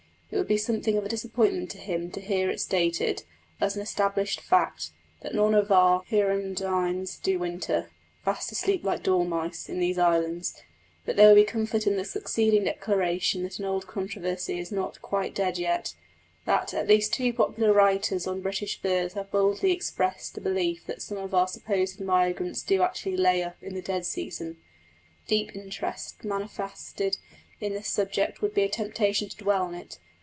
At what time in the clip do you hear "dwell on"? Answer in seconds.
29.37-29.75